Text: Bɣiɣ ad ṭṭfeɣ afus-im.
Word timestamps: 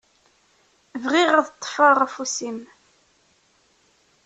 Bɣiɣ 1.03 1.31
ad 1.39 1.47
ṭṭfeɣ 1.55 1.97
afus-im. 2.05 2.59